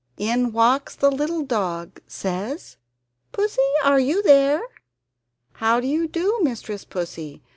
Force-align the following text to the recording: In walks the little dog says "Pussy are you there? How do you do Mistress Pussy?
In 0.17 0.51
walks 0.51 0.95
the 0.95 1.11
little 1.11 1.43
dog 1.43 1.99
says 2.07 2.77
"Pussy 3.31 3.61
are 3.83 3.99
you 3.99 4.23
there? 4.23 4.63
How 5.53 5.79
do 5.79 5.85
you 5.85 6.07
do 6.07 6.39
Mistress 6.41 6.83
Pussy? 6.83 7.43